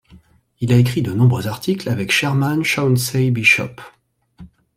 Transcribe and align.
Il 0.61 0.73
a 0.73 0.77
écrit 0.77 1.03
de 1.03 1.13
nombreux 1.13 1.45
articles 1.47 1.87
avec 1.87 2.11
Sherman 2.11 2.63
Chauncey 2.63 3.29
Bishop. 3.29 3.79